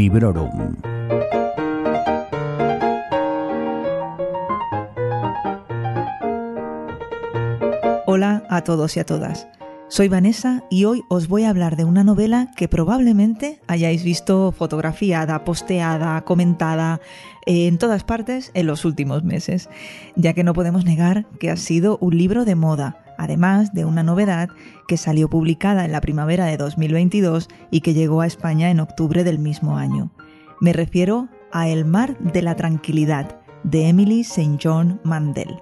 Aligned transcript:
Librorum. 0.00 0.76
Hola 8.06 8.42
a 8.48 8.64
todos 8.64 8.96
y 8.96 9.00
a 9.00 9.04
todas. 9.04 9.46
Soy 9.88 10.08
Vanessa 10.08 10.64
y 10.70 10.86
hoy 10.86 11.02
os 11.10 11.28
voy 11.28 11.44
a 11.44 11.50
hablar 11.50 11.76
de 11.76 11.84
una 11.84 12.02
novela 12.02 12.50
que 12.56 12.66
probablemente 12.66 13.60
hayáis 13.66 14.02
visto 14.02 14.52
fotografiada, 14.52 15.44
posteada, 15.44 16.22
comentada 16.22 17.02
eh, 17.44 17.66
en 17.66 17.76
todas 17.76 18.02
partes 18.02 18.52
en 18.54 18.68
los 18.68 18.86
últimos 18.86 19.22
meses, 19.22 19.68
ya 20.16 20.32
que 20.32 20.44
no 20.44 20.54
podemos 20.54 20.86
negar 20.86 21.26
que 21.38 21.50
ha 21.50 21.56
sido 21.58 21.98
un 22.00 22.16
libro 22.16 22.46
de 22.46 22.54
moda, 22.54 23.04
además 23.20 23.74
de 23.74 23.84
una 23.84 24.02
novedad 24.02 24.48
que 24.88 24.96
salió 24.96 25.28
publicada 25.28 25.84
en 25.84 25.92
la 25.92 26.00
primavera 26.00 26.46
de 26.46 26.56
2022 26.56 27.48
y 27.70 27.82
que 27.82 27.92
llegó 27.92 28.22
a 28.22 28.26
España 28.26 28.70
en 28.70 28.80
octubre 28.80 29.24
del 29.24 29.38
mismo 29.38 29.76
año. 29.76 30.10
Me 30.58 30.72
refiero 30.72 31.28
a 31.52 31.68
El 31.68 31.84
mar 31.84 32.18
de 32.18 32.40
la 32.40 32.56
tranquilidad, 32.56 33.38
de 33.62 33.88
Emily 33.88 34.20
St. 34.20 34.58
John 34.62 35.00
Mandel. 35.04 35.60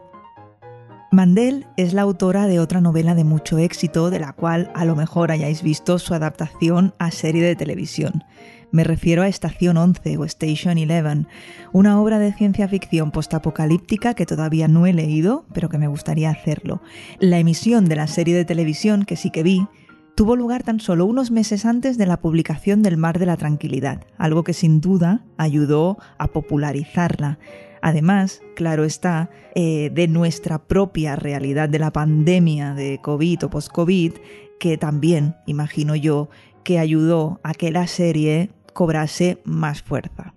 Mandel 1.11 1.67
es 1.79 1.95
la 1.95 2.03
autora 2.03 2.47
de 2.47 2.61
otra 2.61 2.83
novela 2.83 3.15
de 3.15 3.25
mucho 3.25 3.57
éxito, 3.57 4.11
de 4.11 4.21
la 4.21 4.35
cual 4.35 4.71
a 4.75 4.85
lo 4.85 4.95
mejor 4.95 5.33
hayáis 5.33 5.63
visto 5.63 5.99
su 5.99 6.13
adaptación 6.13 6.95
a 6.99 7.11
serie 7.11 7.43
de 7.43 7.57
televisión. 7.57 8.25
Me 8.73 8.85
refiero 8.85 9.23
a 9.23 9.29
Estación 9.29 9.79
11 9.79 10.19
o 10.19 10.25
Station 10.27 10.77
11, 10.77 11.27
una 11.73 11.99
obra 11.99 12.19
de 12.19 12.35
ciencia 12.35 12.69
ficción 12.69 13.11
postapocalíptica 13.11 14.13
que 14.13 14.27
todavía 14.27 14.69
no 14.69 14.85
he 14.87 14.93
leído, 14.93 15.47
pero 15.55 15.71
que 15.71 15.79
me 15.79 15.89
gustaría 15.89 16.29
hacerlo. 16.29 16.83
La 17.21 17.39
emisión 17.39 17.87
de 17.87 17.97
la 17.97 18.07
serie 18.07 18.35
de 18.35 18.45
televisión, 18.45 19.07
que 19.07 19.17
sí 19.17 19.31
que 19.31 19.43
vi, 19.43 19.67
tuvo 20.15 20.37
lugar 20.37 20.63
tan 20.63 20.79
solo 20.79 21.07
unos 21.07 21.31
meses 21.31 21.65
antes 21.65 21.97
de 21.97 22.05
la 22.05 22.21
publicación 22.21 22.83
del 22.83 22.99
Mar 22.99 23.19
de 23.19 23.25
la 23.25 23.39
Tranquilidad, 23.39 24.05
algo 24.19 24.45
que 24.45 24.53
sin 24.53 24.83
duda 24.83 25.25
ayudó 25.39 25.97
a 26.19 26.27
popularizarla. 26.27 27.39
Además, 27.81 28.43
claro 28.55 28.85
está, 28.85 29.31
eh, 29.55 29.91
de 29.93 30.09
nuestra 30.09 30.59
propia 30.59 31.17
realidad 31.17 31.69
de 31.69 31.79
la 31.79 31.93
pandemia 31.93 32.75
de 32.75 33.01
COVID 33.03 33.45
o 33.45 33.51
post-COVID, 33.51 34.15
que 34.59 34.77
también, 34.79 35.37
imagino 35.47 35.95
yo, 35.95 36.29
que 36.65 36.79
ayudó 36.79 37.41
a 37.43 37.55
que 37.55 37.71
la 37.71 37.87
serie 37.87 38.51
cobrase 38.73 39.39
más 39.45 39.83
fuerza. 39.83 40.35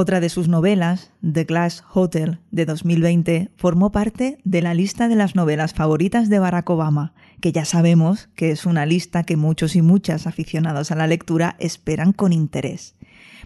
Otra 0.00 0.20
de 0.20 0.28
sus 0.28 0.46
novelas, 0.46 1.10
The 1.28 1.42
Glass 1.42 1.82
Hotel, 1.92 2.38
de 2.52 2.66
2020, 2.66 3.50
formó 3.56 3.90
parte 3.90 4.38
de 4.44 4.62
la 4.62 4.72
lista 4.72 5.08
de 5.08 5.16
las 5.16 5.34
novelas 5.34 5.74
favoritas 5.74 6.28
de 6.28 6.38
Barack 6.38 6.70
Obama, 6.70 7.14
que 7.40 7.50
ya 7.50 7.64
sabemos 7.64 8.28
que 8.36 8.52
es 8.52 8.64
una 8.64 8.86
lista 8.86 9.24
que 9.24 9.36
muchos 9.36 9.74
y 9.74 9.82
muchas 9.82 10.28
aficionados 10.28 10.92
a 10.92 10.94
la 10.94 11.08
lectura 11.08 11.56
esperan 11.58 12.12
con 12.12 12.32
interés. 12.32 12.94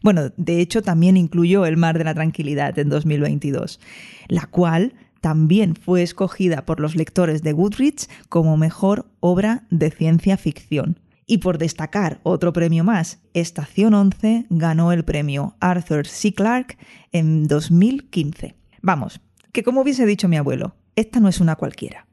Bueno, 0.03 0.31
de 0.37 0.61
hecho 0.61 0.83
también 0.83 1.17
incluyó 1.17 1.65
El 1.65 1.79
Mar 1.79 1.97
de 1.97 2.05
la 2.05 2.13
Tranquilidad 2.13 2.79
en 2.79 2.91
2022, 2.91 3.81
la 4.29 4.45
cual 4.45 4.93
también 5.23 5.75
fue 5.75 6.03
escogida 6.03 6.67
por 6.67 6.81
los 6.81 6.97
lectores 6.97 7.43
de 7.43 7.53
Goodreads 7.53 8.11
como 8.29 8.59
mejor 8.59 9.07
obra 9.21 9.63
de 9.71 9.91
ciencia 9.91 10.37
ficción. 10.37 10.99
Y 11.33 11.39
por 11.39 11.57
destacar 11.57 12.21
otro 12.25 12.53
premio 12.53 12.85
más, 12.85 13.23
Estación 13.33 13.95
11 13.95 14.49
ganó 14.51 14.93
el 14.93 15.03
premio 15.03 15.57
Arthur 15.61 16.07
C. 16.07 16.35
Clarke 16.35 16.77
en 17.11 17.49
2015. 17.49 18.55
Vamos, 18.83 19.23
que 19.51 19.63
como 19.63 19.81
hubiese 19.81 20.05
dicho 20.05 20.29
mi 20.29 20.37
abuelo, 20.37 20.77
esta 20.95 21.21
no 21.21 21.29
es 21.31 21.41
una 21.41 21.57
cualquiera. 21.57 22.07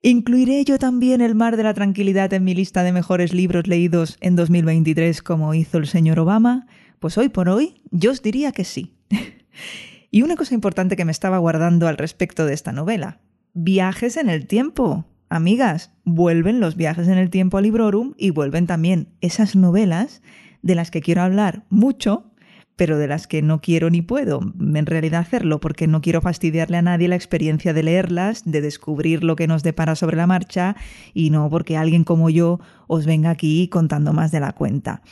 ¿Incluiré 0.00 0.64
yo 0.64 0.78
también 0.78 1.20
El 1.20 1.34
mar 1.34 1.58
de 1.58 1.64
la 1.64 1.74
tranquilidad 1.74 2.32
en 2.32 2.44
mi 2.44 2.54
lista 2.54 2.82
de 2.82 2.92
mejores 2.92 3.34
libros 3.34 3.66
leídos 3.66 4.16
en 4.22 4.36
2023 4.36 5.20
como 5.20 5.52
hizo 5.52 5.76
el 5.76 5.86
señor 5.86 6.18
Obama? 6.18 6.66
Pues 6.98 7.18
hoy 7.18 7.28
por 7.28 7.50
hoy 7.50 7.82
yo 7.90 8.12
os 8.12 8.22
diría 8.22 8.52
que 8.52 8.64
sí. 8.64 8.96
y 10.10 10.22
una 10.22 10.36
cosa 10.36 10.54
importante 10.54 10.96
que 10.96 11.04
me 11.04 11.12
estaba 11.12 11.36
guardando 11.36 11.88
al 11.88 11.98
respecto 11.98 12.46
de 12.46 12.54
esta 12.54 12.72
novela. 12.72 13.20
Viajes 13.52 14.16
en 14.16 14.30
el 14.30 14.46
tiempo. 14.46 15.04
Amigas, 15.32 15.92
vuelven 16.04 16.60
los 16.60 16.76
viajes 16.76 17.08
en 17.08 17.16
el 17.16 17.30
tiempo 17.30 17.56
a 17.56 17.62
Librorum 17.62 18.12
y 18.18 18.30
vuelven 18.30 18.66
también 18.66 19.08
esas 19.22 19.56
novelas 19.56 20.20
de 20.60 20.74
las 20.74 20.90
que 20.90 21.00
quiero 21.00 21.22
hablar 21.22 21.64
mucho 21.70 22.32
pero 22.76 22.98
de 22.98 23.06
las 23.06 23.26
que 23.26 23.42
no 23.42 23.60
quiero 23.60 23.90
ni 23.90 24.02
puedo 24.02 24.40
en 24.40 24.86
realidad 24.86 25.20
hacerlo, 25.20 25.60
porque 25.60 25.86
no 25.86 26.00
quiero 26.00 26.20
fastidiarle 26.20 26.78
a 26.78 26.82
nadie 26.82 27.06
la 27.06 27.16
experiencia 27.16 27.72
de 27.72 27.82
leerlas, 27.82 28.42
de 28.44 28.60
descubrir 28.60 29.22
lo 29.22 29.36
que 29.36 29.46
nos 29.46 29.62
depara 29.62 29.94
sobre 29.94 30.16
la 30.16 30.26
marcha, 30.26 30.74
y 31.14 31.30
no 31.30 31.48
porque 31.48 31.76
alguien 31.76 32.02
como 32.02 32.30
yo 32.30 32.60
os 32.88 33.06
venga 33.06 33.30
aquí 33.30 33.68
contando 33.68 34.12
más 34.12 34.32
de 34.32 34.40
la 34.40 34.52
cuenta. 34.52 35.02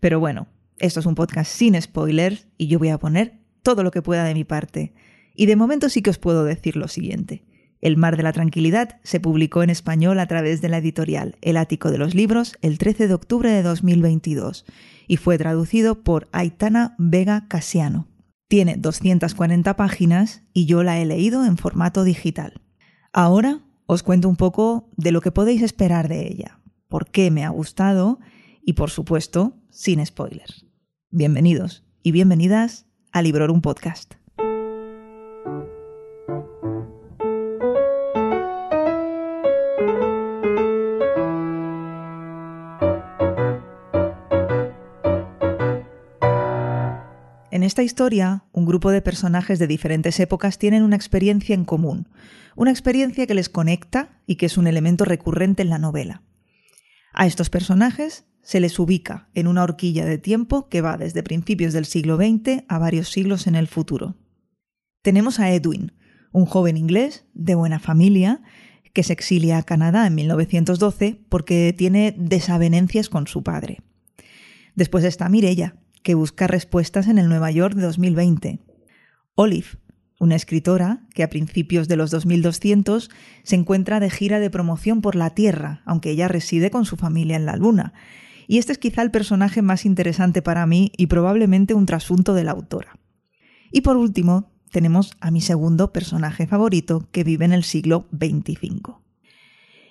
Pero 0.00 0.20
bueno, 0.20 0.48
esto 0.78 1.00
es 1.00 1.06
un 1.06 1.14
podcast 1.14 1.50
sin 1.50 1.80
spoilers 1.80 2.48
y 2.58 2.66
yo 2.66 2.78
voy 2.78 2.88
a 2.88 2.98
poner 2.98 3.38
todo 3.62 3.82
lo 3.82 3.90
que 3.90 4.02
pueda 4.02 4.24
de 4.24 4.34
mi 4.34 4.44
parte. 4.44 4.92
Y 5.34 5.46
de 5.46 5.56
momento 5.56 5.88
sí 5.88 6.02
que 6.02 6.10
os 6.10 6.18
puedo 6.18 6.44
decir 6.44 6.76
lo 6.76 6.88
siguiente. 6.88 7.44
El 7.86 7.96
Mar 7.96 8.16
de 8.16 8.24
la 8.24 8.32
Tranquilidad 8.32 8.98
se 9.04 9.20
publicó 9.20 9.62
en 9.62 9.70
español 9.70 10.18
a 10.18 10.26
través 10.26 10.60
de 10.60 10.68
la 10.68 10.78
editorial 10.78 11.36
El 11.40 11.56
Ático 11.56 11.92
de 11.92 11.98
los 11.98 12.16
Libros 12.16 12.56
el 12.60 12.78
13 12.78 13.06
de 13.06 13.14
octubre 13.14 13.48
de 13.48 13.62
2022 13.62 14.64
y 15.06 15.18
fue 15.18 15.38
traducido 15.38 16.02
por 16.02 16.26
Aitana 16.32 16.96
Vega 16.98 17.46
Casiano. 17.46 18.08
Tiene 18.48 18.74
240 18.76 19.76
páginas 19.76 20.42
y 20.52 20.66
yo 20.66 20.82
la 20.82 20.98
he 20.98 21.06
leído 21.06 21.44
en 21.44 21.58
formato 21.58 22.02
digital. 22.02 22.60
Ahora 23.12 23.60
os 23.86 24.02
cuento 24.02 24.28
un 24.28 24.34
poco 24.34 24.90
de 24.96 25.12
lo 25.12 25.20
que 25.20 25.30
podéis 25.30 25.62
esperar 25.62 26.08
de 26.08 26.26
ella, 26.26 26.58
por 26.88 27.08
qué 27.08 27.30
me 27.30 27.44
ha 27.44 27.50
gustado 27.50 28.18
y 28.64 28.72
por 28.72 28.90
supuesto 28.90 29.60
sin 29.70 30.04
spoilers. 30.04 30.66
Bienvenidos 31.10 31.84
y 32.02 32.10
bienvenidas 32.10 32.86
a 33.12 33.22
Librorum 33.22 33.60
Podcast. 33.60 34.15
Esta 47.76 47.82
historia, 47.82 48.42
un 48.52 48.64
grupo 48.64 48.90
de 48.90 49.02
personajes 49.02 49.58
de 49.58 49.66
diferentes 49.66 50.18
épocas 50.18 50.56
tienen 50.56 50.82
una 50.82 50.96
experiencia 50.96 51.54
en 51.54 51.66
común, 51.66 52.08
una 52.54 52.70
experiencia 52.70 53.26
que 53.26 53.34
les 53.34 53.50
conecta 53.50 54.22
y 54.26 54.36
que 54.36 54.46
es 54.46 54.56
un 54.56 54.66
elemento 54.66 55.04
recurrente 55.04 55.60
en 55.60 55.68
la 55.68 55.78
novela. 55.78 56.22
A 57.12 57.26
estos 57.26 57.50
personajes 57.50 58.24
se 58.40 58.60
les 58.60 58.78
ubica 58.78 59.28
en 59.34 59.46
una 59.46 59.62
horquilla 59.62 60.06
de 60.06 60.16
tiempo 60.16 60.70
que 60.70 60.80
va 60.80 60.96
desde 60.96 61.22
principios 61.22 61.74
del 61.74 61.84
siglo 61.84 62.16
XX 62.16 62.64
a 62.66 62.78
varios 62.78 63.10
siglos 63.10 63.46
en 63.46 63.56
el 63.56 63.66
futuro. 63.66 64.16
Tenemos 65.02 65.38
a 65.38 65.50
Edwin, 65.52 65.92
un 66.32 66.46
joven 66.46 66.78
inglés 66.78 67.26
de 67.34 67.56
buena 67.56 67.78
familia 67.78 68.40
que 68.94 69.02
se 69.02 69.12
exilia 69.12 69.58
a 69.58 69.64
Canadá 69.64 70.06
en 70.06 70.14
1912 70.14 71.20
porque 71.28 71.74
tiene 71.76 72.14
desavenencias 72.16 73.10
con 73.10 73.26
su 73.26 73.42
padre. 73.42 73.82
Después 74.74 75.04
está 75.04 75.28
Mirella, 75.28 75.76
que 76.06 76.14
busca 76.14 76.46
respuestas 76.46 77.08
en 77.08 77.18
el 77.18 77.28
Nueva 77.28 77.50
York 77.50 77.74
de 77.74 77.82
2020. 77.82 78.60
Olive, 79.34 79.66
una 80.20 80.36
escritora 80.36 81.00
que 81.12 81.24
a 81.24 81.28
principios 81.28 81.88
de 81.88 81.96
los 81.96 82.12
2200 82.12 83.10
se 83.42 83.56
encuentra 83.56 83.98
de 83.98 84.08
gira 84.08 84.38
de 84.38 84.48
promoción 84.48 85.00
por 85.00 85.16
la 85.16 85.30
Tierra, 85.30 85.82
aunque 85.84 86.10
ella 86.10 86.28
reside 86.28 86.70
con 86.70 86.84
su 86.84 86.96
familia 86.96 87.34
en 87.34 87.44
la 87.44 87.56
Luna. 87.56 87.92
Y 88.46 88.58
este 88.58 88.70
es 88.70 88.78
quizá 88.78 89.02
el 89.02 89.10
personaje 89.10 89.62
más 89.62 89.84
interesante 89.84 90.42
para 90.42 90.64
mí 90.64 90.92
y 90.96 91.08
probablemente 91.08 91.74
un 91.74 91.86
trasunto 91.86 92.34
de 92.34 92.44
la 92.44 92.52
autora. 92.52 93.00
Y 93.72 93.80
por 93.80 93.96
último, 93.96 94.52
tenemos 94.70 95.10
a 95.18 95.32
mi 95.32 95.40
segundo 95.40 95.92
personaje 95.92 96.46
favorito 96.46 97.08
que 97.10 97.24
vive 97.24 97.46
en 97.46 97.52
el 97.52 97.64
siglo 97.64 98.06
XXV. 98.12 98.94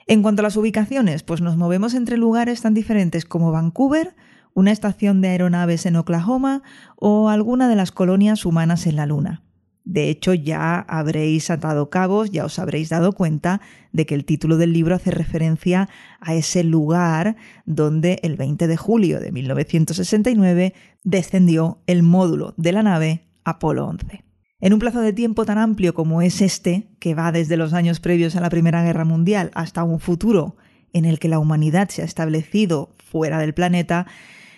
En 0.08 0.22
cuanto 0.22 0.40
a 0.40 0.44
las 0.44 0.56
ubicaciones, 0.56 1.24
pues 1.24 1.42
nos 1.42 1.58
movemos 1.58 1.94
entre 1.94 2.16
lugares 2.16 2.62
tan 2.62 2.74
diferentes 2.74 3.26
como 3.26 3.52
Vancouver, 3.52 4.16
una 4.56 4.72
estación 4.72 5.22
de 5.22 5.28
aeronaves 5.28 5.86
en 5.86 5.98
Oklahoma 5.98 6.64
o 6.96 7.30
alguna 7.30 7.70
de 7.70 7.76
las 7.76 7.92
colonias 7.92 8.46
humanas 8.46 8.88
en 8.88 8.96
la 8.96 9.06
Luna. 9.06 9.44
De 9.84 10.10
hecho, 10.10 10.34
ya 10.34 10.80
habréis 10.80 11.52
atado 11.52 11.92
cabos, 11.92 12.32
ya 12.32 12.44
os 12.44 12.58
habréis 12.58 12.90
dado 12.90 13.12
cuenta 13.14 13.62
de 13.92 14.08
que 14.08 14.16
el 14.16 14.26
título 14.26 14.58
del 14.58 14.74
libro 14.74 14.96
hace 14.96 15.12
referencia 15.12 15.90
a 16.20 16.34
ese 16.34 16.64
lugar 16.64 17.36
donde 17.68 18.20
el 18.24 18.36
20 18.36 18.66
de 18.66 18.78
julio 18.78 19.20
de 19.20 19.32
1969 19.32 20.74
descendió 21.04 21.84
el 21.86 22.02
módulo 22.02 22.56
de 22.58 22.72
la 22.72 22.82
nave 22.82 23.28
Apolo 23.44 23.86
11. 23.86 24.24
En 24.60 24.74
un 24.74 24.80
plazo 24.80 25.02
de 25.02 25.14
tiempo 25.14 25.46
tan 25.46 25.60
amplio 25.60 25.94
como 25.94 26.24
es 26.24 26.42
este, 26.42 26.88
que 27.00 27.14
va 27.14 27.32
desde 27.32 27.58
los 27.58 27.74
años 27.74 28.00
previos 28.00 28.36
a 28.36 28.42
la 28.42 28.50
Primera 28.50 28.84
Guerra 28.84 29.06
Mundial 29.06 29.52
hasta 29.54 29.84
un 29.84 30.00
futuro 30.00 30.56
en 30.94 31.06
el 31.06 31.20
que 31.20 31.28
la 31.28 31.38
humanidad 31.38 31.90
se 31.90 32.02
ha 32.02 32.06
establecido 32.06 32.96
fuera 32.98 33.38
del 33.38 33.54
planeta, 33.54 34.08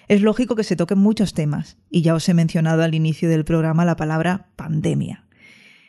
es 0.07 0.21
lógico 0.21 0.55
que 0.55 0.63
se 0.63 0.75
toquen 0.75 0.99
muchos 0.99 1.33
temas, 1.33 1.77
y 1.89 2.01
ya 2.01 2.13
os 2.13 2.27
he 2.29 2.33
mencionado 2.33 2.83
al 2.83 2.95
inicio 2.95 3.29
del 3.29 3.45
programa 3.45 3.85
la 3.85 3.95
palabra 3.95 4.47
pandemia. 4.55 5.25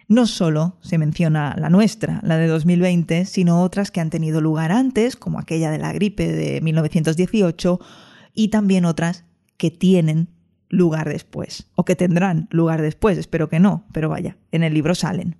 No 0.09 0.27
solo 0.27 0.79
se 0.81 0.97
menciona 0.97 1.55
la 1.59 1.69
nuestra, 1.69 2.21
la 2.23 2.39
de 2.39 2.47
2020, 2.47 3.27
sino 3.27 3.63
otras 3.63 3.91
que 3.91 4.01
han 4.01 4.11
tenido 4.11 4.41
lugar 4.41 4.73
antes, 4.73 5.17
como 5.17 5.39
aquella 5.39 5.71
de 5.71 5.79
la 5.79 5.93
gripe 5.93 6.33
de 6.33 6.61
1918, 6.63 7.79
y 8.35 8.49
también 8.49 8.87
otras 8.87 9.25
que 9.59 9.71
tienen 9.71 10.29
lugar 10.71 11.09
después, 11.09 11.69
o 11.75 11.85
que 11.85 11.95
tendrán 11.95 12.49
lugar 12.51 12.83
después, 12.83 13.19
espero 13.19 13.49
que 13.49 13.61
no, 13.61 13.87
pero 13.93 14.09
vaya, 14.09 14.37
en 14.51 14.63
el 14.63 14.75
libro 14.75 14.95
salen. 14.95 15.37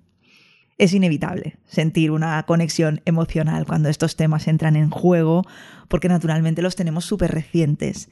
Es 0.77 0.93
inevitable 0.93 1.57
sentir 1.65 2.11
una 2.11 2.41
conexión 2.43 3.01
emocional 3.05 3.65
cuando 3.65 3.89
estos 3.89 4.15
temas 4.15 4.47
entran 4.47 4.75
en 4.75 4.89
juego, 4.89 5.45
porque 5.87 6.07
naturalmente 6.07 6.61
los 6.61 6.75
tenemos 6.75 7.05
súper 7.05 7.31
recientes. 7.31 8.09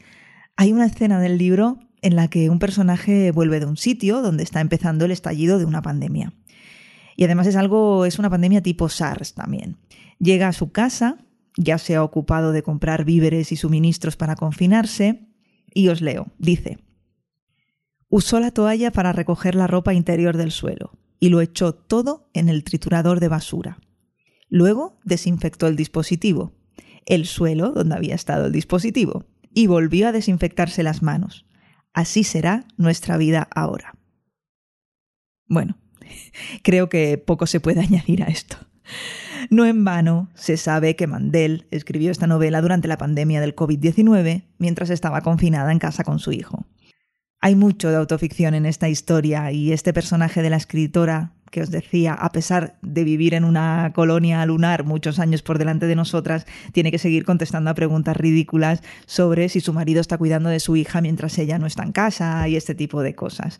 Hay 0.57 0.73
una 0.73 0.87
escena 0.87 1.19
del 1.19 1.37
libro 1.37 1.77
en 2.01 2.15
la 2.15 2.29
que 2.29 2.49
un 2.49 2.57
personaje 2.57 3.31
vuelve 3.31 3.59
de 3.59 3.67
un 3.67 3.77
sitio 3.77 4.23
donde 4.23 4.43
está 4.43 4.59
empezando 4.59 5.05
el 5.05 5.11
estallido 5.11 5.59
de 5.59 5.65
una 5.65 5.83
pandemia. 5.83 6.33
Y 7.15 7.23
además 7.23 7.45
es 7.45 7.55
algo, 7.55 8.05
es 8.05 8.17
una 8.17 8.31
pandemia 8.31 8.63
tipo 8.63 8.89
SARS 8.89 9.35
también. 9.35 9.77
Llega 10.19 10.47
a 10.47 10.53
su 10.53 10.71
casa, 10.71 11.19
ya 11.57 11.77
se 11.77 11.95
ha 11.95 12.03
ocupado 12.03 12.51
de 12.51 12.63
comprar 12.63 13.05
víveres 13.05 13.51
y 13.51 13.55
suministros 13.55 14.17
para 14.17 14.35
confinarse, 14.35 15.27
y 15.73 15.89
os 15.89 16.01
leo, 16.01 16.27
dice, 16.39 16.79
Usó 18.09 18.39
la 18.39 18.51
toalla 18.51 18.91
para 18.91 19.13
recoger 19.13 19.53
la 19.53 19.67
ropa 19.67 19.93
interior 19.93 20.37
del 20.37 20.51
suelo 20.51 20.91
y 21.19 21.29
lo 21.29 21.41
echó 21.41 21.73
todo 21.75 22.29
en 22.33 22.49
el 22.49 22.63
triturador 22.63 23.19
de 23.19 23.27
basura. 23.27 23.79
Luego 24.49 24.97
desinfectó 25.03 25.67
el 25.67 25.75
dispositivo, 25.75 26.53
el 27.05 27.25
suelo 27.27 27.73
donde 27.73 27.95
había 27.95 28.15
estado 28.15 28.45
el 28.45 28.51
dispositivo, 28.53 29.25
y 29.57 29.65
volvió 29.65 30.07
a 30.07 30.11
desinfectarse 30.11 30.83
las 30.83 31.01
manos. 31.01 31.47
Así 31.91 32.23
será 32.23 32.65
nuestra 32.77 33.17
vida 33.17 33.47
ahora. 33.55 33.95
Bueno, 35.47 35.79
creo 36.61 36.89
que 36.89 37.17
poco 37.17 37.47
se 37.47 37.59
puede 37.59 37.79
añadir 37.89 38.21
a 38.21 38.27
esto. 38.27 38.57
No 39.49 39.65
en 39.65 39.83
vano 39.83 40.29
se 40.35 40.57
sabe 40.57 40.95
que 40.95 41.07
Mandel 41.07 41.65
escribió 41.71 42.11
esta 42.11 42.27
novela 42.27 42.61
durante 42.61 42.87
la 42.87 42.99
pandemia 42.99 43.41
del 43.41 43.55
COVID-19 43.55 44.43
mientras 44.59 44.91
estaba 44.91 45.21
confinada 45.21 45.71
en 45.71 45.79
casa 45.79 46.03
con 46.03 46.19
su 46.19 46.33
hijo. 46.33 46.67
Hay 47.39 47.55
mucho 47.55 47.89
de 47.89 47.95
autoficción 47.95 48.53
en 48.53 48.67
esta 48.67 48.89
historia 48.89 49.51
y 49.51 49.71
este 49.71 49.91
personaje 49.91 50.43
de 50.43 50.51
la 50.51 50.57
escritora 50.57 51.33
que 51.51 51.61
os 51.61 51.71
decía, 51.71 52.13
a 52.13 52.31
pesar 52.31 52.77
de 52.81 53.03
vivir 53.03 53.33
en 53.33 53.43
una 53.43 53.91
colonia 53.93 54.45
lunar 54.45 54.83
muchos 54.83 55.19
años 55.19 55.41
por 55.41 55.57
delante 55.57 55.87
de 55.87 55.95
nosotras, 55.95 56.45
tiene 56.73 56.91
que 56.91 56.97
seguir 56.97 57.25
contestando 57.25 57.69
a 57.69 57.75
preguntas 57.75 58.17
ridículas 58.17 58.81
sobre 59.05 59.49
si 59.49 59.59
su 59.59 59.73
marido 59.73 60.01
está 60.01 60.17
cuidando 60.17 60.49
de 60.49 60.59
su 60.59 60.75
hija 60.75 61.01
mientras 61.01 61.37
ella 61.37 61.59
no 61.59 61.67
está 61.67 61.83
en 61.83 61.91
casa 61.91 62.47
y 62.47 62.55
este 62.55 62.75
tipo 62.75 63.01
de 63.01 63.15
cosas. 63.15 63.59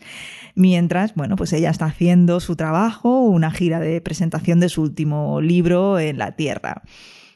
Mientras, 0.56 1.16
bueno, 1.16 1.36
pues 1.36 1.54
ella 1.54 1.70
está 1.70 1.86
haciendo 1.86 2.40
su 2.40 2.56
trabajo, 2.56 3.22
una 3.22 3.52
gira 3.52 3.80
de 3.80 4.02
presentación 4.02 4.60
de 4.60 4.70
su 4.70 4.82
último 4.82 5.42
libro 5.42 6.00
en 6.00 6.18
la 6.18 6.34
Tierra. 6.34 6.82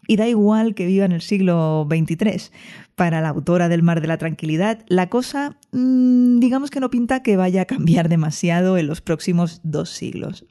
Y 0.07 0.15
da 0.15 0.27
igual 0.27 0.73
que 0.73 0.85
viva 0.85 1.05
en 1.05 1.11
el 1.11 1.21
siglo 1.21 1.87
XXIII. 1.89 2.51
Para 2.95 3.21
la 3.21 3.29
autora 3.29 3.69
del 3.69 3.83
Mar 3.83 4.01
de 4.01 4.07
la 4.07 4.17
Tranquilidad, 4.17 4.79
la 4.87 5.09
cosa, 5.09 5.57
mm, 5.71 6.20
digamos 6.41 6.69
que 6.69 6.81
no 6.81 6.89
pinta 6.89 7.23
que 7.23 7.37
vaya 7.37 7.61
a 7.61 7.65
cambiar 7.65 8.09
demasiado 8.09 8.77
en 8.77 8.87
los 8.87 8.99
próximos 8.99 9.61
dos 9.63 9.89
siglos. 9.89 10.45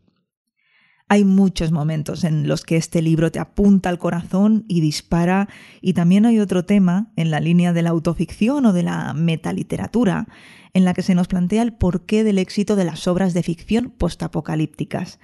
Hay 1.12 1.25
muchos 1.25 1.72
momentos 1.72 2.22
en 2.22 2.46
los 2.46 2.62
que 2.62 2.76
este 2.76 3.02
libro 3.02 3.32
te 3.32 3.40
apunta 3.40 3.88
al 3.88 3.98
corazón 3.98 4.64
y 4.69 4.81
dispara, 4.81 5.48
y 5.81 5.92
también 5.92 6.25
hay 6.25 6.38
otro 6.38 6.64
tema 6.64 7.12
en 7.16 7.32
la 7.32 7.40
línea 7.40 7.72
de 7.72 7.82
la 7.82 7.90
autoficción 7.90 8.64
o 8.64 8.72
de 8.72 8.84
la 8.84 9.12
metaliteratura, 9.12 10.28
en 10.72 10.84
la 10.84 10.94
que 10.94 11.02
se 11.02 11.16
nos 11.16 11.26
plantea 11.26 11.62
el 11.62 11.72
porqué 11.72 12.22
del 12.22 12.38
éxito 12.38 12.76
de 12.76 12.84
las 12.84 13.08
obras 13.08 13.34
de 13.34 13.42
ficción 13.42 13.90
postapocalípticas. 13.90 15.19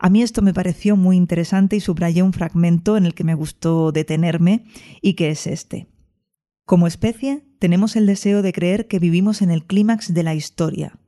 A 0.00 0.08
mí 0.08 0.22
esto 0.22 0.40
me 0.40 0.54
pareció 0.54 0.96
muy 0.96 1.18
interesante 1.18 1.76
y 1.76 1.80
subrayé 1.80 2.22
un 2.22 2.32
fragmento 2.32 2.96
en 2.96 3.04
el 3.04 3.12
que 3.12 3.24
me 3.24 3.34
gustó 3.34 3.92
detenerme 3.92 4.64
y 5.02 5.14
que 5.14 5.28
es 5.28 5.46
este. 5.46 5.86
Como 6.64 6.86
especie, 6.86 7.45
tenemos 7.58 7.96
el 7.96 8.06
deseo 8.06 8.42
de 8.42 8.52
creer 8.52 8.86
que 8.86 8.98
vivimos 8.98 9.42
en 9.42 9.50
el 9.50 9.64
clímax 9.64 10.12
de 10.14 10.22
la 10.22 10.34
historia. 10.34 10.98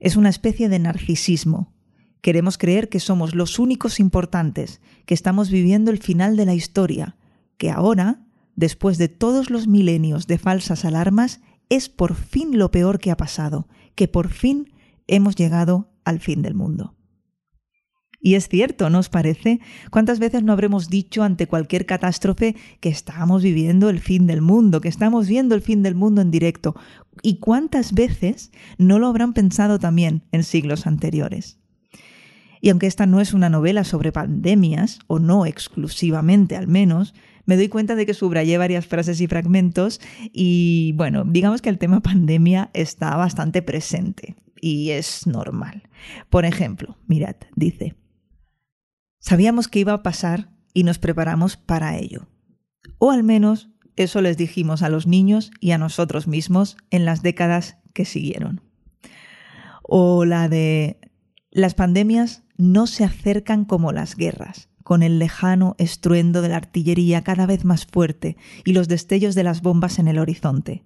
Es 0.00 0.16
una 0.16 0.28
especie 0.28 0.68
de 0.68 0.78
narcisismo, 0.78 1.72
Queremos 2.22 2.56
creer 2.56 2.88
que 2.88 3.00
somos 3.00 3.34
los 3.34 3.58
únicos 3.58 3.98
importantes, 3.98 4.80
que 5.06 5.14
estamos 5.14 5.50
viviendo 5.50 5.90
el 5.90 5.98
final 5.98 6.36
de 6.36 6.46
la 6.46 6.54
historia, 6.54 7.16
que 7.58 7.68
ahora, 7.68 8.24
después 8.54 8.96
de 8.96 9.08
todos 9.08 9.50
los 9.50 9.66
milenios 9.66 10.28
de 10.28 10.38
falsas 10.38 10.84
alarmas, 10.84 11.40
es 11.68 11.88
por 11.88 12.14
fin 12.14 12.58
lo 12.58 12.70
peor 12.70 13.00
que 13.00 13.10
ha 13.10 13.16
pasado, 13.16 13.66
que 13.96 14.06
por 14.06 14.28
fin 14.28 14.72
hemos 15.08 15.34
llegado 15.34 15.90
al 16.04 16.20
fin 16.20 16.42
del 16.42 16.54
mundo. 16.54 16.94
Y 18.24 18.36
es 18.36 18.48
cierto, 18.48 18.88
¿no 18.88 19.00
os 19.00 19.08
parece? 19.08 19.58
¿Cuántas 19.90 20.20
veces 20.20 20.44
no 20.44 20.52
habremos 20.52 20.88
dicho 20.88 21.24
ante 21.24 21.48
cualquier 21.48 21.86
catástrofe 21.86 22.54
que 22.78 22.88
estamos 22.88 23.42
viviendo 23.42 23.90
el 23.90 23.98
fin 23.98 24.28
del 24.28 24.42
mundo, 24.42 24.80
que 24.80 24.88
estamos 24.88 25.26
viendo 25.26 25.56
el 25.56 25.60
fin 25.60 25.82
del 25.82 25.96
mundo 25.96 26.22
en 26.22 26.30
directo? 26.30 26.76
¿Y 27.22 27.38
cuántas 27.38 27.92
veces 27.94 28.52
no 28.78 29.00
lo 29.00 29.08
habrán 29.08 29.32
pensado 29.32 29.80
también 29.80 30.22
en 30.30 30.44
siglos 30.44 30.86
anteriores? 30.86 31.58
Y 32.60 32.70
aunque 32.70 32.86
esta 32.86 33.06
no 33.06 33.20
es 33.20 33.34
una 33.34 33.50
novela 33.50 33.82
sobre 33.82 34.12
pandemias, 34.12 35.00
o 35.08 35.18
no 35.18 35.44
exclusivamente 35.44 36.54
al 36.54 36.68
menos, 36.68 37.14
me 37.44 37.56
doy 37.56 37.68
cuenta 37.68 37.96
de 37.96 38.06
que 38.06 38.14
subrayé 38.14 38.56
varias 38.56 38.86
frases 38.86 39.20
y 39.20 39.26
fragmentos 39.26 40.00
y 40.32 40.92
bueno, 40.94 41.24
digamos 41.26 41.60
que 41.60 41.70
el 41.70 41.78
tema 41.78 42.00
pandemia 42.00 42.70
está 42.72 43.16
bastante 43.16 43.62
presente 43.62 44.36
y 44.60 44.90
es 44.90 45.26
normal. 45.26 45.82
Por 46.30 46.44
ejemplo, 46.44 46.96
mirad, 47.08 47.34
dice, 47.56 47.96
sabíamos 49.32 49.66
que 49.66 49.78
iba 49.78 49.94
a 49.94 50.02
pasar 50.02 50.50
y 50.74 50.84
nos 50.84 50.98
preparamos 50.98 51.56
para 51.56 51.96
ello. 51.96 52.28
O 52.98 53.12
al 53.12 53.22
menos 53.22 53.70
eso 53.96 54.20
les 54.20 54.36
dijimos 54.36 54.82
a 54.82 54.90
los 54.90 55.06
niños 55.06 55.52
y 55.58 55.70
a 55.70 55.78
nosotros 55.78 56.26
mismos 56.28 56.76
en 56.90 57.06
las 57.06 57.22
décadas 57.22 57.78
que 57.94 58.04
siguieron. 58.04 58.60
O 59.84 60.26
la 60.26 60.50
de 60.50 61.00
las 61.50 61.72
pandemias 61.72 62.42
no 62.58 62.86
se 62.86 63.04
acercan 63.04 63.64
como 63.64 63.90
las 63.90 64.16
guerras, 64.16 64.68
con 64.84 65.02
el 65.02 65.18
lejano 65.18 65.76
estruendo 65.78 66.42
de 66.42 66.50
la 66.50 66.58
artillería 66.58 67.24
cada 67.24 67.46
vez 67.46 67.64
más 67.64 67.86
fuerte 67.86 68.36
y 68.66 68.74
los 68.74 68.86
destellos 68.86 69.34
de 69.34 69.44
las 69.44 69.62
bombas 69.62 69.98
en 69.98 70.08
el 70.08 70.18
horizonte. 70.18 70.84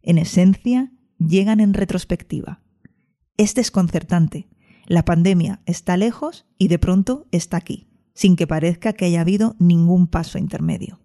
En 0.00 0.18
esencia, 0.18 0.92
llegan 1.18 1.58
en 1.58 1.74
retrospectiva. 1.74 2.62
Es 3.36 3.56
desconcertante. 3.56 4.48
La 4.90 5.04
pandemia 5.04 5.60
está 5.66 5.96
lejos 5.96 6.46
y 6.58 6.66
de 6.66 6.80
pronto 6.80 7.28
está 7.30 7.58
aquí, 7.58 7.86
sin 8.12 8.34
que 8.34 8.48
parezca 8.48 8.92
que 8.92 9.04
haya 9.04 9.20
habido 9.20 9.54
ningún 9.60 10.08
paso 10.08 10.36
intermedio. 10.36 10.98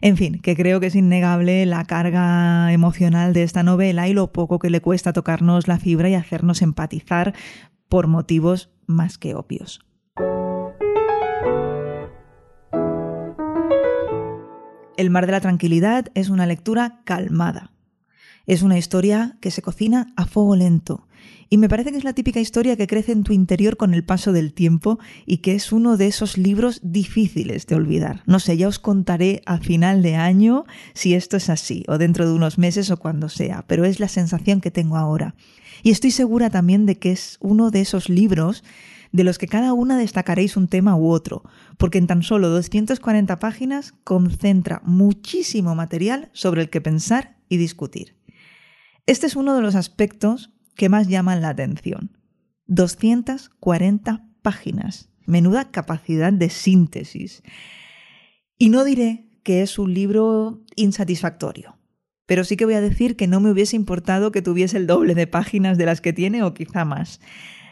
En 0.00 0.16
fin, 0.16 0.38
que 0.40 0.54
creo 0.54 0.78
que 0.78 0.86
es 0.86 0.94
innegable 0.94 1.66
la 1.66 1.84
carga 1.84 2.72
emocional 2.72 3.32
de 3.32 3.42
esta 3.42 3.64
novela 3.64 4.06
y 4.06 4.12
lo 4.12 4.32
poco 4.32 4.60
que 4.60 4.70
le 4.70 4.80
cuesta 4.80 5.12
tocarnos 5.12 5.66
la 5.66 5.80
fibra 5.80 6.08
y 6.08 6.14
hacernos 6.14 6.62
empatizar 6.62 7.34
por 7.88 8.06
motivos 8.06 8.70
más 8.86 9.18
que 9.18 9.34
obvios. 9.34 9.84
El 14.96 15.10
mar 15.10 15.26
de 15.26 15.32
la 15.32 15.40
tranquilidad 15.40 16.06
es 16.14 16.28
una 16.28 16.46
lectura 16.46 17.00
calmada. 17.02 17.72
Es 18.46 18.62
una 18.62 18.78
historia 18.78 19.36
que 19.40 19.50
se 19.50 19.62
cocina 19.62 20.12
a 20.16 20.26
fuego 20.26 20.54
lento. 20.54 21.06
Y 21.48 21.58
me 21.58 21.68
parece 21.68 21.92
que 21.92 21.98
es 21.98 22.04
la 22.04 22.12
típica 22.12 22.40
historia 22.40 22.76
que 22.76 22.86
crece 22.86 23.12
en 23.12 23.22
tu 23.22 23.32
interior 23.32 23.76
con 23.76 23.94
el 23.94 24.04
paso 24.04 24.32
del 24.32 24.52
tiempo 24.52 24.98
y 25.26 25.38
que 25.38 25.54
es 25.54 25.72
uno 25.72 25.96
de 25.96 26.06
esos 26.06 26.38
libros 26.38 26.80
difíciles 26.82 27.66
de 27.66 27.74
olvidar. 27.76 28.22
No 28.26 28.40
sé, 28.40 28.56
ya 28.56 28.68
os 28.68 28.78
contaré 28.78 29.42
a 29.46 29.58
final 29.58 30.02
de 30.02 30.16
año 30.16 30.64
si 30.92 31.14
esto 31.14 31.36
es 31.36 31.48
así, 31.50 31.84
o 31.88 31.98
dentro 31.98 32.26
de 32.26 32.34
unos 32.34 32.58
meses 32.58 32.90
o 32.90 32.96
cuando 32.96 33.28
sea, 33.28 33.64
pero 33.66 33.84
es 33.84 34.00
la 34.00 34.08
sensación 34.08 34.60
que 34.60 34.70
tengo 34.70 34.96
ahora. 34.96 35.34
Y 35.82 35.90
estoy 35.90 36.10
segura 36.10 36.50
también 36.50 36.86
de 36.86 36.98
que 36.98 37.12
es 37.12 37.38
uno 37.40 37.70
de 37.70 37.80
esos 37.80 38.08
libros 38.08 38.64
de 39.12 39.24
los 39.24 39.38
que 39.38 39.46
cada 39.46 39.72
una 39.72 39.96
destacaréis 39.96 40.56
un 40.56 40.68
tema 40.68 40.96
u 40.96 41.08
otro, 41.08 41.44
porque 41.78 41.98
en 41.98 42.06
tan 42.06 42.22
solo 42.22 42.48
240 42.48 43.38
páginas 43.38 43.94
concentra 44.04 44.82
muchísimo 44.84 45.74
material 45.74 46.28
sobre 46.32 46.62
el 46.62 46.70
que 46.70 46.80
pensar 46.80 47.36
y 47.48 47.56
discutir. 47.56 48.16
Este 49.06 49.28
es 49.28 49.36
uno 49.36 49.54
de 49.54 49.62
los 49.62 49.76
aspectos 49.76 50.52
que 50.74 50.88
más 50.88 51.06
llaman 51.06 51.40
la 51.40 51.50
atención. 51.50 52.18
240 52.66 54.26
páginas. 54.42 55.08
Menuda 55.26 55.70
capacidad 55.70 56.32
de 56.32 56.50
síntesis. 56.50 57.44
Y 58.58 58.68
no 58.68 58.82
diré 58.82 59.28
que 59.44 59.62
es 59.62 59.78
un 59.78 59.94
libro 59.94 60.64
insatisfactorio. 60.74 61.78
Pero 62.26 62.42
sí 62.42 62.56
que 62.56 62.64
voy 62.64 62.74
a 62.74 62.80
decir 62.80 63.14
que 63.14 63.28
no 63.28 63.38
me 63.38 63.52
hubiese 63.52 63.76
importado 63.76 64.32
que 64.32 64.42
tuviese 64.42 64.76
el 64.76 64.88
doble 64.88 65.14
de 65.14 65.28
páginas 65.28 65.78
de 65.78 65.86
las 65.86 66.00
que 66.00 66.12
tiene 66.12 66.42
o 66.42 66.52
quizá 66.52 66.84
más. 66.84 67.20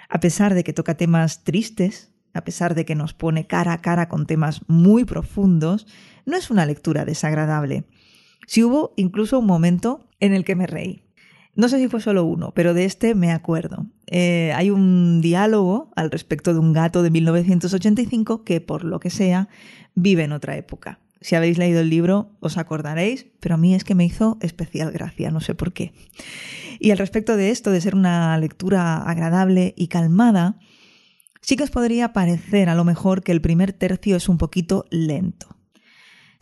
A 0.09 0.21
pesar 0.21 0.55
de 0.55 0.62
que 0.62 0.73
toca 0.73 0.97
temas 0.97 1.43
tristes, 1.43 2.12
a 2.33 2.45
pesar 2.45 2.76
de 2.76 2.85
que 2.85 2.95
nos 2.95 3.12
pone 3.12 3.49
cara 3.49 3.73
a 3.73 3.81
cara 3.81 4.09
con 4.09 4.26
temas 4.26 4.61
muy 4.69 5.05
profundos, 5.05 5.88
no 6.26 6.37
es 6.37 6.50
una 6.50 6.64
lectura 6.64 7.05
desagradable. 7.05 7.87
Si 8.47 8.62
hubo 8.62 8.93
incluso 8.97 9.41
un 9.41 9.47
momento 9.47 10.09
en 10.21 10.33
el 10.33 10.45
que 10.45 10.55
me 10.55 10.69
reí. 10.69 11.03
No 11.56 11.68
sé 11.68 11.78
si 11.78 11.88
fue 11.88 12.00
solo 12.00 12.25
uno, 12.25 12.52
pero 12.54 12.75
de 12.75 12.84
este 12.84 13.14
me 13.14 13.30
acuerdo. 13.32 13.87
Eh, 14.06 14.52
hay 14.54 14.70
un 14.70 15.20
diálogo 15.20 15.90
al 15.96 16.11
respecto 16.11 16.52
de 16.52 16.58
un 16.58 16.73
gato 16.73 17.02
de 17.02 17.11
1985 17.11 18.44
que, 18.44 18.61
por 18.61 18.84
lo 18.84 19.00
que 19.00 19.11
sea, 19.11 19.49
vive 19.94 20.25
en 20.25 20.32
otra 20.32 20.56
época 20.56 20.99
si 21.25 21.37
habéis 21.37 21.56
leído 21.56 21.80
el 21.80 21.88
libro 21.88 22.37
os 22.40 22.58
acordaréis, 22.58 23.26
pero 23.40 23.54
a 23.54 23.58
mí 23.58 23.75
es 23.75 23.82
que 23.82 23.94
me 23.94 24.04
hizo 24.04 24.37
especial 24.42 24.92
gracia, 24.92 25.30
no 25.30 25.40
sé 25.40 25.54
por 25.54 25.73
qué. 25.73 25.94
Y 26.78 26.90
al 26.90 26.99
respecto 26.99 27.34
de 27.38 27.49
esto, 27.49 27.70
de 27.70 27.80
ser 27.80 27.94
una 27.94 28.37
lectura 28.37 28.99
agradable 28.99 29.73
y 29.75 29.88
calmada, 29.88 30.58
sí 31.40 31.56
que 31.56 31.62
os 31.62 31.70
podría 31.70 32.12
parecer 32.12 32.68
a 32.68 32.75
lo 32.75 32.84
mejor 32.84 33.23
que 33.23 33.32
el 33.32 33.40
primer 33.40 33.73
tercio 33.73 34.16
es 34.16 34.28
un 34.28 34.37
poquito 34.37 34.84
lento. 34.90 35.56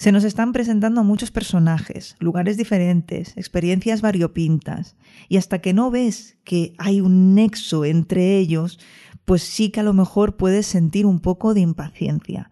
Se 0.02 0.10
nos 0.10 0.24
están 0.24 0.52
presentando 0.52 1.04
muchos 1.04 1.30
personajes, 1.30 2.16
lugares 2.18 2.56
diferentes, 2.56 3.36
experiencias 3.36 4.00
variopintas, 4.00 4.96
y 5.28 5.36
hasta 5.36 5.60
que 5.60 5.74
no 5.74 5.92
ves 5.92 6.38
que 6.42 6.74
hay 6.78 7.00
un 7.00 7.36
nexo 7.36 7.84
entre 7.84 8.36
ellos, 8.36 8.80
pues 9.24 9.44
sí 9.44 9.70
que 9.70 9.78
a 9.78 9.84
lo 9.84 9.92
mejor 9.92 10.36
puedes 10.36 10.66
sentir 10.66 11.06
un 11.06 11.20
poco 11.20 11.54
de 11.54 11.60
impaciencia. 11.60 12.50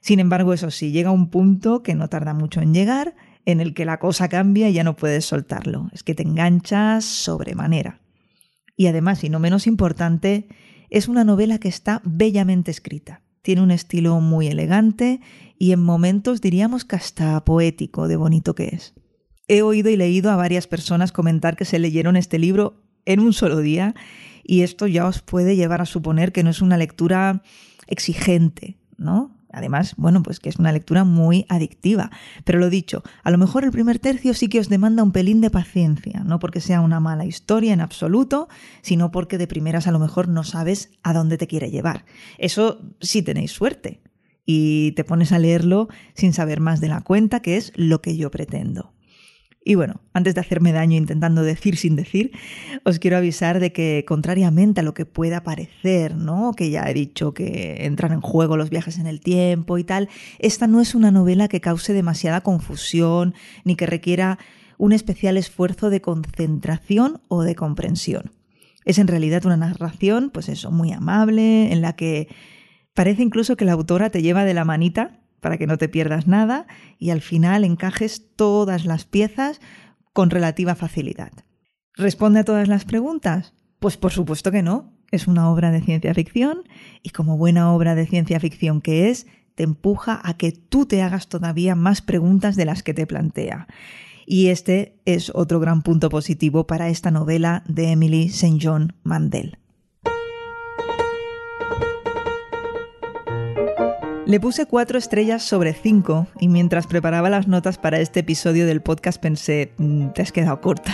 Sin 0.00 0.18
embargo, 0.18 0.52
eso 0.52 0.72
sí, 0.72 0.90
llega 0.90 1.12
un 1.12 1.30
punto 1.30 1.84
que 1.84 1.94
no 1.94 2.08
tarda 2.08 2.34
mucho 2.34 2.60
en 2.60 2.74
llegar, 2.74 3.14
en 3.44 3.60
el 3.60 3.72
que 3.72 3.84
la 3.84 4.00
cosa 4.00 4.28
cambia 4.28 4.68
y 4.68 4.72
ya 4.72 4.82
no 4.82 4.96
puedes 4.96 5.24
soltarlo. 5.24 5.88
Es 5.92 6.02
que 6.02 6.16
te 6.16 6.24
enganchas 6.24 7.04
sobremanera. 7.04 8.00
Y 8.76 8.88
además, 8.88 9.22
y 9.22 9.28
no 9.28 9.38
menos 9.38 9.68
importante, 9.68 10.48
es 10.90 11.06
una 11.06 11.22
novela 11.22 11.58
que 11.58 11.68
está 11.68 12.02
bellamente 12.02 12.72
escrita. 12.72 13.22
Tiene 13.46 13.62
un 13.62 13.70
estilo 13.70 14.18
muy 14.20 14.48
elegante 14.48 15.20
y 15.56 15.70
en 15.70 15.80
momentos 15.80 16.40
diríamos 16.40 16.84
que 16.84 16.96
hasta 16.96 17.44
poético 17.44 18.08
de 18.08 18.16
bonito 18.16 18.56
que 18.56 18.70
es. 18.72 18.92
He 19.46 19.62
oído 19.62 19.88
y 19.88 19.96
leído 19.96 20.32
a 20.32 20.36
varias 20.36 20.66
personas 20.66 21.12
comentar 21.12 21.54
que 21.54 21.64
se 21.64 21.78
leyeron 21.78 22.16
este 22.16 22.40
libro 22.40 22.82
en 23.04 23.20
un 23.20 23.32
solo 23.32 23.58
día 23.58 23.94
y 24.42 24.62
esto 24.62 24.88
ya 24.88 25.06
os 25.06 25.22
puede 25.22 25.54
llevar 25.54 25.80
a 25.80 25.86
suponer 25.86 26.32
que 26.32 26.42
no 26.42 26.50
es 26.50 26.60
una 26.60 26.76
lectura 26.76 27.44
exigente, 27.86 28.78
¿no? 28.98 29.35
Además, 29.56 29.94
bueno, 29.96 30.22
pues 30.22 30.38
que 30.38 30.50
es 30.50 30.56
una 30.56 30.70
lectura 30.70 31.04
muy 31.04 31.46
adictiva. 31.48 32.10
Pero 32.44 32.58
lo 32.58 32.68
dicho, 32.68 33.02
a 33.24 33.30
lo 33.30 33.38
mejor 33.38 33.64
el 33.64 33.70
primer 33.70 33.98
tercio 33.98 34.34
sí 34.34 34.48
que 34.48 34.60
os 34.60 34.68
demanda 34.68 35.02
un 35.02 35.12
pelín 35.12 35.40
de 35.40 35.48
paciencia, 35.48 36.22
no 36.24 36.38
porque 36.38 36.60
sea 36.60 36.82
una 36.82 37.00
mala 37.00 37.24
historia 37.24 37.72
en 37.72 37.80
absoluto, 37.80 38.48
sino 38.82 39.10
porque 39.10 39.38
de 39.38 39.46
primeras 39.46 39.86
a 39.86 39.92
lo 39.92 39.98
mejor 39.98 40.28
no 40.28 40.44
sabes 40.44 40.90
a 41.02 41.14
dónde 41.14 41.38
te 41.38 41.46
quiere 41.46 41.70
llevar. 41.70 42.04
Eso 42.36 42.82
sí 43.00 43.22
tenéis 43.22 43.50
suerte. 43.50 44.02
Y 44.44 44.92
te 44.92 45.04
pones 45.04 45.32
a 45.32 45.38
leerlo 45.38 45.88
sin 46.12 46.34
saber 46.34 46.60
más 46.60 46.82
de 46.82 46.88
la 46.88 47.00
cuenta, 47.00 47.40
que 47.40 47.56
es 47.56 47.72
lo 47.76 48.02
que 48.02 48.14
yo 48.18 48.30
pretendo. 48.30 48.92
Y 49.68 49.74
bueno, 49.74 50.00
antes 50.12 50.36
de 50.36 50.40
hacerme 50.40 50.70
daño 50.70 50.96
intentando 50.96 51.42
decir 51.42 51.76
sin 51.76 51.96
decir, 51.96 52.30
os 52.84 53.00
quiero 53.00 53.16
avisar 53.16 53.58
de 53.58 53.72
que, 53.72 54.04
contrariamente 54.06 54.80
a 54.80 54.84
lo 54.84 54.94
que 54.94 55.06
pueda 55.06 55.42
parecer, 55.42 56.14
¿no? 56.14 56.52
Que 56.56 56.70
ya 56.70 56.88
he 56.88 56.94
dicho 56.94 57.34
que 57.34 57.84
entran 57.84 58.12
en 58.12 58.20
juego 58.20 58.56
los 58.56 58.70
viajes 58.70 58.96
en 59.00 59.08
el 59.08 59.18
tiempo 59.18 59.76
y 59.76 59.82
tal, 59.82 60.08
esta 60.38 60.68
no 60.68 60.80
es 60.80 60.94
una 60.94 61.10
novela 61.10 61.48
que 61.48 61.60
cause 61.60 61.92
demasiada 61.92 62.42
confusión 62.42 63.34
ni 63.64 63.74
que 63.74 63.86
requiera 63.86 64.38
un 64.78 64.92
especial 64.92 65.36
esfuerzo 65.36 65.90
de 65.90 66.00
concentración 66.00 67.20
o 67.26 67.42
de 67.42 67.56
comprensión. 67.56 68.30
Es 68.84 68.98
en 68.98 69.08
realidad 69.08 69.46
una 69.46 69.56
narración, 69.56 70.30
pues 70.30 70.48
eso, 70.48 70.70
muy 70.70 70.92
amable, 70.92 71.72
en 71.72 71.80
la 71.80 71.94
que 71.94 72.28
parece 72.94 73.24
incluso 73.24 73.56
que 73.56 73.64
la 73.64 73.72
autora 73.72 74.10
te 74.10 74.22
lleva 74.22 74.44
de 74.44 74.54
la 74.54 74.64
manita 74.64 75.25
para 75.46 75.58
que 75.58 75.68
no 75.68 75.78
te 75.78 75.88
pierdas 75.88 76.26
nada 76.26 76.66
y 76.98 77.10
al 77.10 77.20
final 77.20 77.62
encajes 77.62 78.34
todas 78.34 78.84
las 78.84 79.04
piezas 79.04 79.60
con 80.12 80.28
relativa 80.28 80.74
facilidad. 80.74 81.30
¿Responde 81.94 82.40
a 82.40 82.44
todas 82.44 82.66
las 82.66 82.84
preguntas? 82.84 83.54
Pues 83.78 83.96
por 83.96 84.10
supuesto 84.10 84.50
que 84.50 84.64
no. 84.64 84.92
Es 85.12 85.28
una 85.28 85.48
obra 85.48 85.70
de 85.70 85.82
ciencia 85.82 86.12
ficción 86.14 86.64
y 87.00 87.10
como 87.10 87.36
buena 87.36 87.72
obra 87.72 87.94
de 87.94 88.08
ciencia 88.08 88.40
ficción 88.40 88.80
que 88.80 89.08
es, 89.08 89.28
te 89.54 89.62
empuja 89.62 90.20
a 90.20 90.36
que 90.36 90.50
tú 90.50 90.84
te 90.84 91.00
hagas 91.00 91.28
todavía 91.28 91.76
más 91.76 92.02
preguntas 92.02 92.56
de 92.56 92.64
las 92.64 92.82
que 92.82 92.92
te 92.92 93.06
plantea. 93.06 93.68
Y 94.26 94.48
este 94.48 94.98
es 95.04 95.30
otro 95.32 95.60
gran 95.60 95.82
punto 95.82 96.08
positivo 96.08 96.66
para 96.66 96.88
esta 96.88 97.12
novela 97.12 97.62
de 97.68 97.92
Emily 97.92 98.24
St. 98.24 98.58
John 98.60 98.96
Mandel. 99.04 99.58
Le 104.26 104.40
puse 104.40 104.66
cuatro 104.66 104.98
estrellas 104.98 105.44
sobre 105.44 105.72
cinco 105.72 106.26
y 106.40 106.48
mientras 106.48 106.88
preparaba 106.88 107.30
las 107.30 107.46
notas 107.46 107.78
para 107.78 108.00
este 108.00 108.20
episodio 108.20 108.66
del 108.66 108.82
podcast 108.82 109.22
pensé, 109.22 109.72
mm, 109.78 110.08
te 110.08 110.22
has 110.22 110.32
quedado 110.32 110.60
corta. 110.60 110.92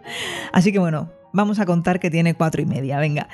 Así 0.54 0.72
que 0.72 0.78
bueno, 0.78 1.12
vamos 1.34 1.60
a 1.60 1.66
contar 1.66 2.00
que 2.00 2.10
tiene 2.10 2.32
cuatro 2.32 2.62
y 2.62 2.64
media, 2.64 2.98
venga. 2.98 3.28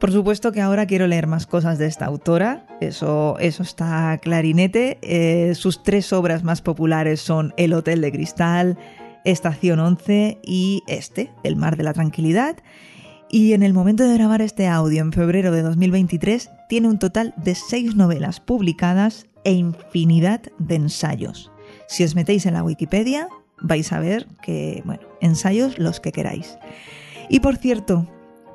Por 0.00 0.12
supuesto 0.12 0.50
que 0.50 0.62
ahora 0.62 0.86
quiero 0.86 1.06
leer 1.08 1.26
más 1.26 1.46
cosas 1.46 1.76
de 1.78 1.84
esta 1.84 2.06
autora, 2.06 2.66
eso, 2.80 3.36
eso 3.38 3.62
está 3.62 4.16
clarinete. 4.16 4.96
Eh, 5.02 5.54
sus 5.54 5.82
tres 5.82 6.14
obras 6.14 6.42
más 6.42 6.62
populares 6.62 7.20
son 7.20 7.52
El 7.58 7.74
Hotel 7.74 8.00
de 8.00 8.12
Cristal, 8.12 8.78
Estación 9.26 9.78
11 9.78 10.38
y 10.42 10.82
este, 10.86 11.30
El 11.44 11.56
Mar 11.56 11.76
de 11.76 11.84
la 11.84 11.92
Tranquilidad. 11.92 12.56
Y 13.28 13.54
en 13.54 13.62
el 13.62 13.72
momento 13.72 14.04
de 14.04 14.14
grabar 14.14 14.40
este 14.40 14.68
audio, 14.68 15.02
en 15.02 15.12
febrero 15.12 15.50
de 15.50 15.62
2023, 15.62 16.50
tiene 16.68 16.88
un 16.88 16.98
total 16.98 17.34
de 17.36 17.56
seis 17.56 17.96
novelas 17.96 18.38
publicadas 18.38 19.26
e 19.44 19.52
infinidad 19.52 20.42
de 20.58 20.76
ensayos. 20.76 21.50
Si 21.88 22.04
os 22.04 22.14
metéis 22.14 22.46
en 22.46 22.54
la 22.54 22.62
Wikipedia, 22.62 23.28
vais 23.60 23.92
a 23.92 23.98
ver 23.98 24.28
que, 24.42 24.82
bueno, 24.84 25.02
ensayos 25.20 25.78
los 25.78 25.98
que 25.98 26.12
queráis. 26.12 26.56
Y 27.28 27.40
por 27.40 27.56
cierto, 27.56 28.06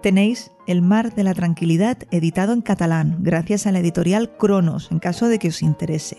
tenéis 0.02 0.52
El 0.68 0.82
Mar 0.82 1.14
de 1.14 1.26
la 1.26 1.34
Tranquilidad 1.34 1.98
editado 2.10 2.54
en 2.54 2.62
catalán, 2.62 3.18
gracias 3.20 3.68
a 3.68 3.74
la 3.74 3.80
editorial 3.80 4.32
Cronos, 4.38 4.90
en 4.92 5.00
caso 5.00 5.28
de 5.28 5.38
que 5.38 5.50
os 5.50 5.62
interese. 5.62 6.18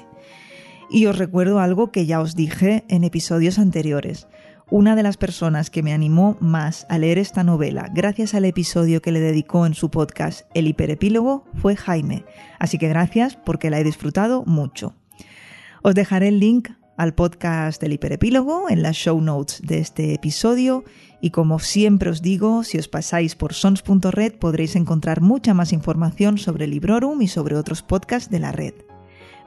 Y 0.90 1.06
os 1.06 1.16
recuerdo 1.16 1.58
algo 1.58 1.90
que 1.90 2.04
ya 2.04 2.20
os 2.20 2.36
dije 2.36 2.84
en 2.88 3.04
episodios 3.04 3.58
anteriores. 3.58 4.26
Una 4.72 4.96
de 4.96 5.02
las 5.02 5.18
personas 5.18 5.68
que 5.68 5.82
me 5.82 5.92
animó 5.92 6.38
más 6.40 6.86
a 6.88 6.96
leer 6.96 7.18
esta 7.18 7.44
novela, 7.44 7.90
gracias 7.92 8.32
al 8.32 8.46
episodio 8.46 9.02
que 9.02 9.12
le 9.12 9.20
dedicó 9.20 9.66
en 9.66 9.74
su 9.74 9.90
podcast 9.90 10.46
El 10.54 10.66
hiperepílogo, 10.66 11.44
fue 11.56 11.76
Jaime. 11.76 12.24
Así 12.58 12.78
que 12.78 12.88
gracias 12.88 13.36
porque 13.36 13.68
la 13.68 13.78
he 13.78 13.84
disfrutado 13.84 14.44
mucho. 14.46 14.94
Os 15.82 15.94
dejaré 15.94 16.28
el 16.28 16.40
link 16.40 16.70
al 16.96 17.12
podcast 17.12 17.82
del 17.82 17.92
hiperepílogo 17.92 18.70
en 18.70 18.82
las 18.82 18.96
show 18.96 19.20
notes 19.20 19.60
de 19.60 19.76
este 19.76 20.14
episodio 20.14 20.84
y 21.20 21.32
como 21.32 21.58
siempre 21.58 22.08
os 22.08 22.22
digo, 22.22 22.64
si 22.64 22.78
os 22.78 22.88
pasáis 22.88 23.34
por 23.34 23.52
sons.red 23.52 24.36
podréis 24.36 24.74
encontrar 24.74 25.20
mucha 25.20 25.52
más 25.52 25.74
información 25.74 26.38
sobre 26.38 26.66
Librorum 26.66 27.20
y 27.20 27.28
sobre 27.28 27.56
otros 27.56 27.82
podcasts 27.82 28.30
de 28.30 28.38
la 28.38 28.52
red. 28.52 28.72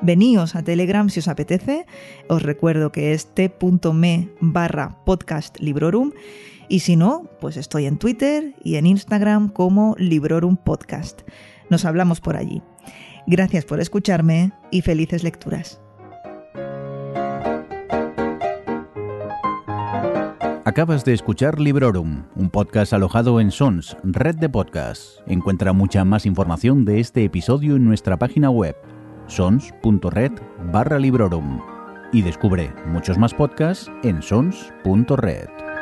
Veníos 0.01 0.55
a 0.55 0.63
Telegram 0.63 1.09
si 1.09 1.19
os 1.19 1.27
apetece. 1.27 1.85
Os 2.27 2.43
recuerdo 2.43 2.91
que 2.91 3.13
es 3.13 3.27
t.me 3.33 4.29
barra 4.39 4.97
podcast 5.05 5.59
Librorum. 5.59 6.11
Y 6.67 6.79
si 6.79 6.95
no, 6.95 7.29
pues 7.39 7.57
estoy 7.57 7.85
en 7.85 7.97
Twitter 7.97 8.55
y 8.63 8.75
en 8.75 8.87
Instagram 8.87 9.49
como 9.49 9.95
Librorum 9.97 10.57
Podcast. 10.57 11.21
Nos 11.69 11.85
hablamos 11.85 12.21
por 12.21 12.37
allí. 12.37 12.61
Gracias 13.27 13.65
por 13.65 13.79
escucharme 13.79 14.51
y 14.71 14.81
felices 14.81 15.23
lecturas. 15.23 15.79
Acabas 20.67 21.05
de 21.05 21.13
escuchar 21.13 21.59
Librorum, 21.59 22.23
un 22.35 22.49
podcast 22.49 22.91
alojado 22.91 23.39
en 23.39 23.51
Sons, 23.51 23.95
red 24.03 24.35
de 24.35 24.49
podcasts. 24.49 25.23
Encuentra 25.27 25.73
mucha 25.73 26.03
más 26.03 26.25
información 26.25 26.85
de 26.85 26.99
este 26.99 27.23
episodio 27.23 27.75
en 27.75 27.85
nuestra 27.85 28.17
página 28.17 28.49
web 28.49 28.75
sons.red 29.27 30.31
barra 30.71 30.99
librorum 30.99 31.61
y 32.11 32.21
descubre 32.21 32.73
muchos 32.87 33.17
más 33.17 33.33
podcasts 33.33 33.91
en 34.03 34.21
sons.red. 34.21 35.74